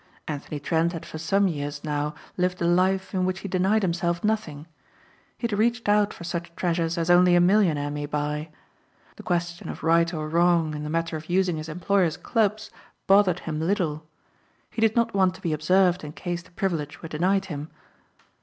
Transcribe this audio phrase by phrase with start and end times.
[0.27, 4.23] Anthony Trent had for some years now lived a life in which he denied himself
[4.23, 4.65] nothing.
[5.37, 8.49] He had reached out for such treasures as only a millionaire may buy.
[9.17, 12.71] The question of right or wrong in the matter of using his employer's clubs
[13.05, 14.07] bothered him little.
[14.71, 17.69] He did not want to be observed in case the privilege were denied him.